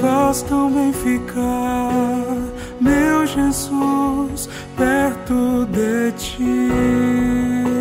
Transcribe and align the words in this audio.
faz 0.00 0.42
tão 0.42 0.70
bem 0.70 0.92
ficar, 0.92 2.24
meu 2.80 3.26
Jesus, 3.26 4.48
perto 4.76 5.66
de 5.66 6.12
ti. 6.12 7.73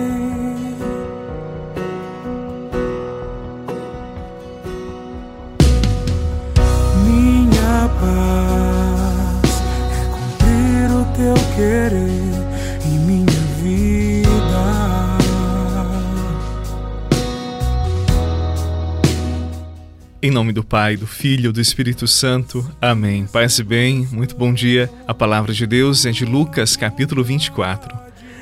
Em 20.23 20.31
nome 20.31 20.53
do 20.53 20.63
Pai, 20.63 20.95
do 20.95 21.05
Filho 21.05 21.49
e 21.49 21.51
do 21.51 21.59
Espírito 21.59 22.07
Santo. 22.07 22.65
Amém. 22.81 23.27
Paz 23.27 23.59
e 23.59 23.63
bem, 23.63 24.07
muito 24.09 24.37
bom 24.37 24.53
dia. 24.53 24.89
A 25.05 25.13
palavra 25.13 25.51
de 25.51 25.67
Deus 25.67 26.05
é 26.05 26.11
de 26.11 26.23
Lucas, 26.23 26.77
capítulo 26.77 27.21
24. 27.25 27.93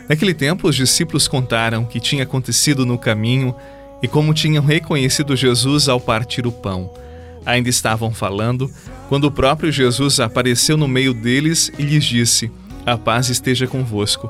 Naquele 0.08 0.36
tempo, 0.36 0.70
os 0.70 0.76
discípulos 0.76 1.28
contaram 1.28 1.82
o 1.82 1.88
que 1.88 2.00
tinha 2.00 2.22
acontecido 2.22 2.86
no 2.86 3.00
caminho 3.00 3.56
e 4.00 4.08
como 4.08 4.32
tinham 4.32 4.64
reconhecido 4.64 5.36
Jesus 5.36 5.90
ao 5.90 6.00
partir 6.00 6.46
o 6.46 6.52
pão. 6.52 6.94
Ainda 7.48 7.68
estavam 7.68 8.12
falando 8.12 8.70
quando 9.10 9.24
o 9.24 9.32
próprio 9.32 9.72
Jesus 9.72 10.20
apareceu 10.20 10.78
no 10.78 10.88
meio 10.88 11.16
deles 11.16 11.72
e 11.80 11.82
lhes 11.82 12.04
disse: 12.06 12.52
A 12.86 12.96
paz 12.96 13.28
esteja 13.28 13.66
convosco. 13.66 14.30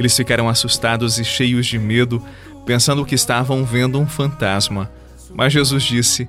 Eles 0.00 0.16
ficaram 0.16 0.48
assustados 0.48 1.16
e 1.20 1.24
cheios 1.24 1.64
de 1.64 1.78
medo, 1.78 2.20
pensando 2.66 3.06
que 3.06 3.14
estavam 3.14 3.64
vendo 3.64 4.00
um 4.00 4.06
fantasma. 4.08 4.90
Mas 5.32 5.52
Jesus 5.52 5.84
disse: 5.84 6.26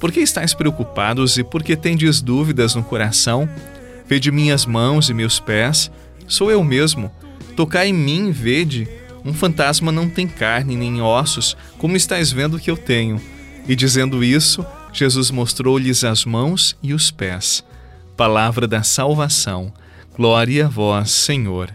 Por 0.00 0.10
que 0.10 0.20
estáis 0.20 0.54
preocupados 0.54 1.36
e 1.36 1.44
por 1.44 1.62
que 1.62 1.76
tendes 1.76 2.22
dúvidas 2.22 2.74
no 2.74 2.82
coração? 2.82 3.48
Vede 4.06 4.32
minhas 4.32 4.64
mãos 4.64 5.10
e 5.10 5.14
meus 5.14 5.38
pés, 5.38 5.90
sou 6.26 6.50
eu 6.50 6.64
mesmo. 6.64 7.12
Tocai 7.54 7.88
em 7.88 7.92
mim 7.92 8.30
vede. 8.32 8.88
Um 9.24 9.34
fantasma 9.34 9.92
não 9.92 10.08
tem 10.08 10.26
carne 10.26 10.74
nem 10.74 11.02
ossos, 11.02 11.54
como 11.76 11.96
estáis 11.96 12.32
vendo 12.32 12.58
que 12.58 12.70
eu 12.70 12.76
tenho. 12.76 13.20
E 13.68 13.76
dizendo 13.76 14.24
isso, 14.24 14.64
Jesus 14.92 15.30
mostrou-lhes 15.30 16.02
as 16.02 16.24
mãos 16.24 16.74
e 16.82 16.94
os 16.94 17.10
pés. 17.10 17.62
Palavra 18.16 18.66
da 18.66 18.82
salvação. 18.82 19.72
Glória 20.16 20.66
a 20.66 20.68
vós, 20.68 21.10
Senhor. 21.10 21.70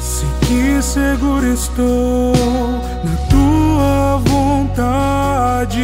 Sei 0.00 0.28
que 0.48 0.82
seguro 0.82 1.46
estou 1.46 2.32
na 3.04 3.16
tua 3.28 4.18
vontade, 4.18 5.80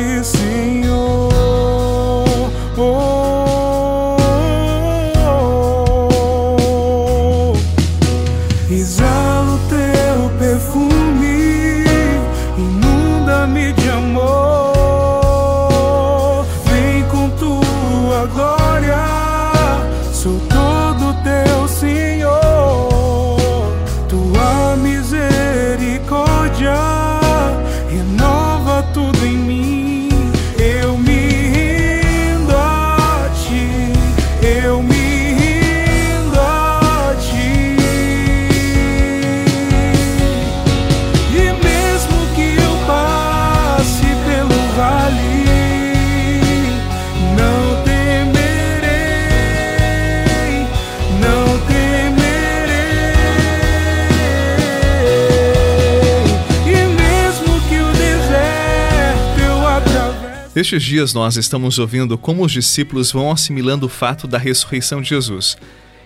Nestes 60.53 60.83
dias 60.83 61.15
nós 61.15 61.37
estamos 61.37 61.78
ouvindo 61.78 62.19
como 62.19 62.44
os 62.44 62.50
discípulos 62.50 63.12
vão 63.12 63.31
assimilando 63.31 63.87
o 63.87 63.88
fato 63.88 64.27
da 64.27 64.37
ressurreição 64.37 65.00
de 65.00 65.11
Jesus. 65.11 65.56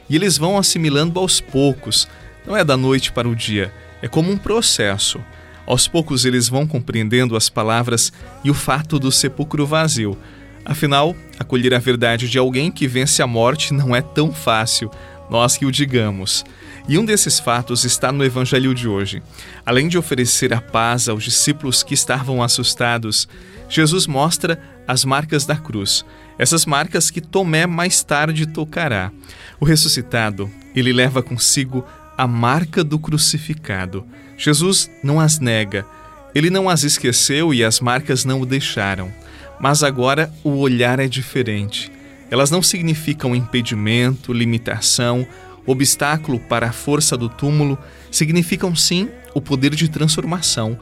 E 0.09 0.15
eles 0.15 0.37
vão 0.37 0.59
assimilando 0.59 1.19
aos 1.19 1.41
poucos, 1.41 2.06
não 2.47 2.54
é 2.54 2.62
da 2.62 2.77
noite 2.77 3.10
para 3.10 3.27
o 3.27 3.34
dia, 3.34 3.72
é 4.03 4.09
como 4.09 4.31
um 4.31 4.37
processo. 4.37 5.19
Aos 5.66 5.88
poucos 5.88 6.27
eles 6.27 6.47
vão 6.47 6.66
compreendendo 6.66 7.37
as 7.37 7.49
palavras 7.49 8.12
e 8.44 8.50
o 8.50 8.54
fato 8.54 8.99
do 8.99 9.10
sepulcro 9.10 9.66
vazio. 9.66 10.19
Afinal, 10.62 11.16
acolher 11.38 11.72
a 11.72 11.78
verdade 11.78 12.28
de 12.28 12.37
alguém 12.37 12.71
que 12.71 12.87
vence 12.87 13.22
a 13.22 13.27
morte 13.27 13.72
não 13.72 13.97
é 13.97 14.03
tão 14.03 14.31
fácil, 14.31 14.91
nós 15.31 15.56
que 15.56 15.65
o 15.65 15.72
digamos. 15.72 16.44
E 16.87 16.99
um 16.99 17.05
desses 17.05 17.41
fatos 17.41 17.84
está 17.84 18.12
no 18.12 18.22
evangelho 18.22 18.75
de 18.75 18.87
hoje. 18.87 19.22
Além 19.65 19.89
de 19.89 19.97
oferecer 19.97 20.53
a 20.53 20.61
paz 20.61 21.09
aos 21.09 21.25
discípulos 21.25 21.83
que 21.83 21.95
estavam 21.95 22.43
assustados, 22.43 23.27
Jesus 23.71 24.06
mostra 24.06 24.61
as 24.87 25.03
marcas 25.03 25.47
da 25.47 25.56
cruz, 25.56 26.05
essas 26.39 26.67
marcas 26.67 27.11
que 27.11 27.22
Tomé 27.22 27.67
mais 27.67 28.03
tarde 28.03 28.47
tocará. 28.47 29.11
O 29.59 29.65
ressuscitado, 29.65 30.50
ele 30.77 30.93
leva 30.93 31.22
consigo 31.22 31.87
a 32.19 32.27
marca 32.27 32.84
do 32.84 32.99
crucificado. 32.99 34.06
Jesus 34.37 34.91
não 35.03 35.19
as 35.19 35.39
nega, 35.39 35.87
ele 36.34 36.51
não 36.51 36.69
as 36.69 36.83
esqueceu 36.83 37.55
e 37.55 37.65
as 37.65 37.81
marcas 37.81 38.27
não 38.27 38.43
o 38.43 38.47
deixaram. 38.47 39.11
Mas 39.59 39.83
agora 39.83 40.31
o 40.43 40.59
olhar 40.59 41.01
é 41.01 41.09
diferente. 41.09 41.91
Elas 42.31 42.51
não 42.51 42.61
significam 42.61 43.34
impedimento, 43.34 44.33
limitação, 44.33 45.27
obstáculo 45.66 46.38
para 46.38 46.69
a 46.69 46.72
força 46.72 47.16
do 47.16 47.28
túmulo, 47.28 47.78
significam 48.10 48.75
sim 48.75 49.08
o 49.34 49.41
poder 49.41 49.75
de 49.75 49.88
transformação, 49.88 50.78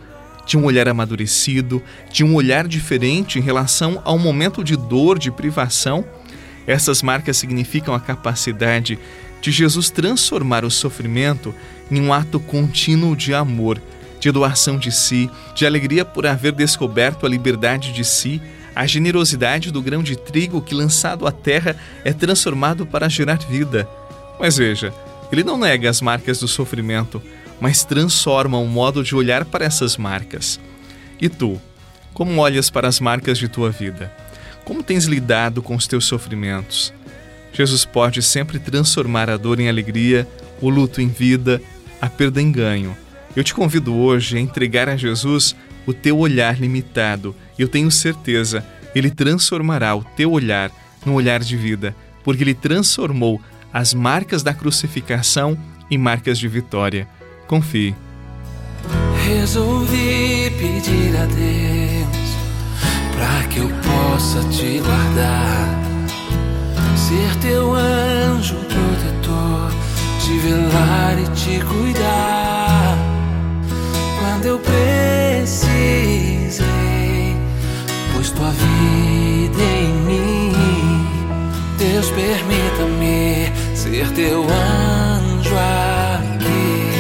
de 0.46 0.56
um 0.56 0.64
olhar 0.64 0.88
amadurecido, 0.88 1.82
de 2.12 2.24
um 2.24 2.34
olhar 2.34 2.66
diferente 2.66 3.38
em 3.38 3.42
relação 3.42 4.02
ao 4.04 4.18
momento 4.18 4.62
de 4.62 4.76
dor, 4.76 5.18
de 5.18 5.30
privação. 5.30 6.04
Essas 6.66 7.02
marcas 7.02 7.36
significam 7.36 7.94
a 7.94 8.00
capacidade 8.00 8.98
de 9.40 9.50
Jesus 9.50 9.90
transformar 9.90 10.64
o 10.64 10.70
sofrimento 10.70 11.54
em 11.90 12.00
um 12.00 12.12
ato 12.12 12.38
contínuo 12.38 13.16
de 13.16 13.34
amor, 13.34 13.80
de 14.20 14.30
doação 14.30 14.78
de 14.78 14.92
si, 14.92 15.28
de 15.54 15.66
alegria 15.66 16.04
por 16.04 16.26
haver 16.26 16.52
descoberto 16.52 17.26
a 17.26 17.28
liberdade 17.28 17.92
de 17.92 18.04
si, 18.04 18.40
a 18.74 18.86
generosidade 18.86 19.70
do 19.70 19.82
grão 19.82 20.02
de 20.02 20.16
trigo 20.16 20.62
que, 20.62 20.74
lançado 20.74 21.26
à 21.26 21.32
terra, 21.32 21.76
é 22.04 22.12
transformado 22.12 22.86
para 22.86 23.08
gerar 23.08 23.38
vida. 23.38 23.88
Mas 24.38 24.56
veja, 24.56 24.92
ele 25.30 25.44
não 25.44 25.58
nega 25.58 25.88
as 25.88 26.00
marcas 26.00 26.40
do 26.40 26.48
sofrimento, 26.48 27.22
mas 27.60 27.84
transforma 27.84 28.58
o 28.58 28.66
modo 28.66 29.02
de 29.02 29.14
olhar 29.14 29.44
para 29.44 29.64
essas 29.64 29.96
marcas. 29.96 30.58
E 31.20 31.28
tu, 31.28 31.60
como 32.12 32.40
olhas 32.40 32.68
para 32.68 32.88
as 32.88 33.00
marcas 33.00 33.38
de 33.38 33.48
tua 33.48 33.70
vida? 33.70 34.12
Como 34.64 34.82
tens 34.82 35.04
lidado 35.04 35.62
com 35.62 35.74
os 35.74 35.86
teus 35.86 36.04
sofrimentos? 36.04 36.92
Jesus 37.52 37.84
pode 37.84 38.22
sempre 38.22 38.58
transformar 38.58 39.28
a 39.30 39.36
dor 39.36 39.60
em 39.60 39.68
alegria, 39.68 40.26
o 40.60 40.68
luto 40.68 41.00
em 41.00 41.08
vida, 41.08 41.60
a 42.00 42.08
perda 42.08 42.40
em 42.40 42.50
ganho. 42.50 42.96
Eu 43.34 43.44
te 43.44 43.54
convido 43.54 43.94
hoje 43.94 44.36
a 44.36 44.40
entregar 44.40 44.88
a 44.88 44.96
Jesus 44.96 45.54
o 45.86 45.92
teu 45.92 46.18
olhar 46.18 46.60
limitado. 46.60 47.34
Eu 47.58 47.68
tenho 47.68 47.90
certeza, 47.90 48.64
ele 48.94 49.10
transformará 49.10 49.94
o 49.94 50.04
teu 50.04 50.32
olhar 50.32 50.70
num 51.04 51.14
olhar 51.14 51.40
de 51.40 51.56
vida, 51.56 51.94
porque 52.22 52.42
ele 52.42 52.54
transformou 52.54 53.40
as 53.72 53.94
marcas 53.94 54.42
da 54.42 54.52
crucificação 54.52 55.56
em 55.90 55.96
marcas 55.98 56.38
de 56.38 56.46
vitória. 56.48 57.08
Confie. 57.46 57.94
Resolvi 59.24 60.50
pedir 60.58 61.16
a 61.16 61.26
Deus 61.26 62.22
para 63.14 63.44
que 63.48 63.58
eu 63.58 63.68
possa 63.68 64.42
te 64.48 64.80
guardar, 64.80 65.68
ser 66.96 67.36
teu 67.40 67.72
anjo 67.74 68.56
protetor, 68.56 69.70
te 70.20 70.38
velar 70.38 71.18
e 71.18 71.26
te 71.36 71.60
cuidar. 71.64 72.98
Quando 74.18 74.46
eu 74.46 74.58
precisei, 74.58 76.50
pois 78.12 78.30
tua 78.30 78.50
vida 78.50 79.62
em 79.62 79.92
mim, 80.06 80.52
Deus 81.78 82.10
permita-me 82.10 83.01
ser 83.82 84.08
teu 84.12 84.42
anjo 84.44 85.56
aqui. 85.56 86.92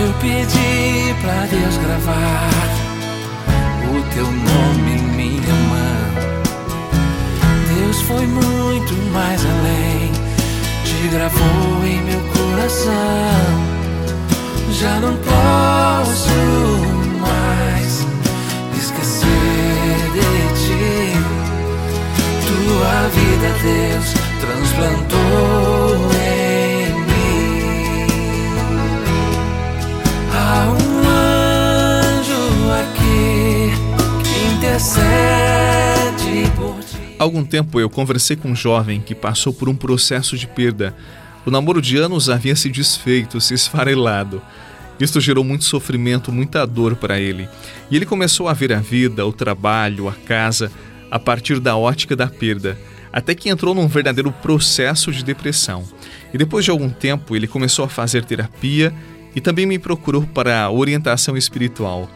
Eu 0.00 0.12
pedi 0.20 1.14
pra 1.20 1.46
Deus 1.50 1.76
gravar 1.78 2.50
o 3.90 4.14
teu 4.14 4.26
nome 4.26 4.92
em 4.92 5.02
minha 5.16 5.54
mão. 5.72 6.12
Deus 7.74 8.00
foi 8.02 8.24
muito 8.24 8.94
mais 9.12 9.44
além, 9.44 10.12
te 10.84 11.08
gravou 11.08 11.84
em 11.84 12.00
meu 12.02 12.20
coração. 12.34 12.92
Já 14.70 15.00
não 15.00 15.16
posso 15.16 15.81
Deus, 23.60 24.14
transplantou 24.40 26.10
em 26.14 26.94
mim. 26.94 28.06
Há 30.32 30.70
um 30.70 31.08
anjo 31.08 32.42
aqui 32.80 33.70
que 34.24 34.36
intercede 34.54 36.50
por 36.56 36.78
ti. 36.84 37.16
Algum 37.18 37.44
tempo 37.44 37.78
eu 37.78 37.90
conversei 37.90 38.36
com 38.36 38.48
um 38.48 38.56
jovem 38.56 39.00
que 39.00 39.14
passou 39.14 39.52
por 39.52 39.68
um 39.68 39.74
processo 39.74 40.36
de 40.36 40.46
perda. 40.46 40.94
O 41.44 41.50
namoro 41.50 41.82
de 41.82 41.96
anos 41.96 42.30
havia 42.30 42.56
se 42.56 42.68
desfeito, 42.68 43.40
se 43.40 43.54
esfarelado. 43.54 44.40
Isto 45.00 45.20
gerou 45.20 45.42
muito 45.42 45.64
sofrimento, 45.64 46.30
muita 46.30 46.64
dor 46.66 46.94
para 46.94 47.18
ele. 47.18 47.48
E 47.90 47.96
ele 47.96 48.06
começou 48.06 48.48
a 48.48 48.52
ver 48.52 48.72
a 48.72 48.78
vida, 48.78 49.26
o 49.26 49.32
trabalho, 49.32 50.08
a 50.08 50.12
casa, 50.12 50.70
a 51.10 51.18
partir 51.18 51.58
da 51.58 51.76
ótica 51.76 52.14
da 52.14 52.28
perda, 52.28 52.78
até 53.12 53.34
que 53.34 53.48
entrou 53.48 53.74
num 53.74 53.86
verdadeiro 53.86 54.32
processo 54.32 55.12
de 55.12 55.22
depressão. 55.22 55.84
E 56.32 56.38
depois 56.38 56.64
de 56.64 56.70
algum 56.70 56.88
tempo, 56.88 57.36
ele 57.36 57.46
começou 57.46 57.84
a 57.84 57.88
fazer 57.88 58.24
terapia 58.24 58.92
e 59.34 59.40
também 59.40 59.66
me 59.66 59.78
procurou 59.78 60.22
para 60.22 60.70
orientação 60.70 61.36
espiritual. 61.36 62.10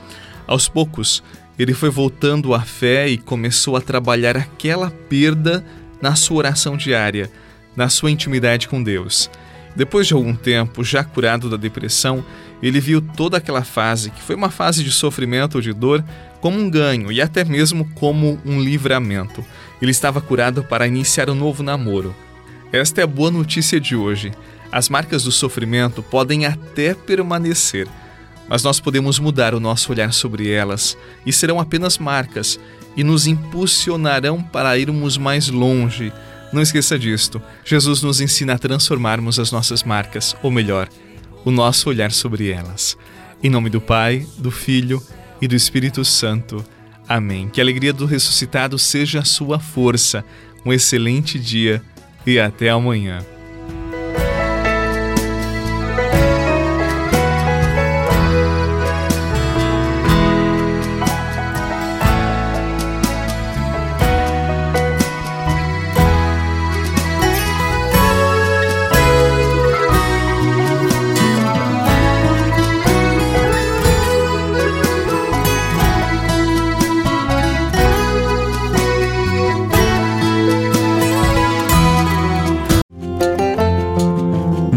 Aos 0.46 0.68
poucos, 0.68 1.22
ele 1.58 1.74
foi 1.74 1.90
voltando 1.90 2.54
à 2.54 2.60
fé 2.60 3.08
e 3.08 3.18
começou 3.18 3.76
a 3.76 3.80
trabalhar 3.80 4.36
aquela 4.36 4.90
perda 4.90 5.64
na 6.00 6.14
sua 6.14 6.38
oração 6.38 6.76
diária, 6.76 7.30
na 7.74 7.88
sua 7.88 8.10
intimidade 8.10 8.68
com 8.68 8.82
Deus. 8.82 9.30
Depois 9.74 10.06
de 10.06 10.14
algum 10.14 10.34
tempo, 10.34 10.82
já 10.82 11.04
curado 11.04 11.50
da 11.50 11.56
depressão, 11.56 12.24
ele 12.62 12.80
viu 12.80 13.02
toda 13.02 13.36
aquela 13.36 13.62
fase, 13.62 14.10
que 14.10 14.22
foi 14.22 14.34
uma 14.34 14.50
fase 14.50 14.82
de 14.82 14.90
sofrimento 14.90 15.56
ou 15.56 15.60
de 15.60 15.72
dor, 15.72 16.02
como 16.46 16.60
um 16.60 16.70
ganho 16.70 17.10
e 17.10 17.20
até 17.20 17.44
mesmo 17.44 17.90
como 17.96 18.40
um 18.44 18.60
livramento. 18.60 19.44
Ele 19.82 19.90
estava 19.90 20.20
curado 20.20 20.62
para 20.62 20.86
iniciar 20.86 21.28
um 21.28 21.34
novo 21.34 21.60
namoro. 21.60 22.14
Esta 22.72 23.00
é 23.00 23.04
a 23.04 23.06
boa 23.08 23.32
notícia 23.32 23.80
de 23.80 23.96
hoje. 23.96 24.30
As 24.70 24.88
marcas 24.88 25.24
do 25.24 25.32
sofrimento 25.32 26.04
podem 26.04 26.46
até 26.46 26.94
permanecer, 26.94 27.88
mas 28.48 28.62
nós 28.62 28.78
podemos 28.78 29.18
mudar 29.18 29.54
o 29.54 29.60
nosso 29.60 29.90
olhar 29.90 30.12
sobre 30.12 30.48
elas 30.48 30.96
e 31.26 31.32
serão 31.32 31.58
apenas 31.58 31.98
marcas 31.98 32.60
e 32.96 33.02
nos 33.02 33.26
impulsionarão 33.26 34.40
para 34.40 34.78
irmos 34.78 35.18
mais 35.18 35.48
longe. 35.48 36.12
Não 36.52 36.62
esqueça 36.62 36.96
disto. 36.96 37.42
Jesus 37.64 38.02
nos 38.02 38.20
ensina 38.20 38.54
a 38.54 38.58
transformarmos 38.58 39.40
as 39.40 39.50
nossas 39.50 39.82
marcas, 39.82 40.36
ou 40.44 40.52
melhor, 40.52 40.88
o 41.44 41.50
nosso 41.50 41.88
olhar 41.88 42.12
sobre 42.12 42.52
elas. 42.52 42.96
Em 43.42 43.50
nome 43.50 43.68
do 43.68 43.80
Pai, 43.80 44.24
do 44.38 44.52
Filho 44.52 45.02
e 45.40 45.48
do 45.48 45.54
Espírito 45.54 46.04
Santo. 46.04 46.64
Amém. 47.08 47.48
Que 47.48 47.60
a 47.60 47.64
alegria 47.64 47.92
do 47.92 48.06
ressuscitado 48.06 48.78
seja 48.78 49.20
a 49.20 49.24
sua 49.24 49.58
força. 49.58 50.24
Um 50.64 50.72
excelente 50.72 51.38
dia 51.38 51.82
e 52.26 52.38
até 52.38 52.70
amanhã. 52.70 53.24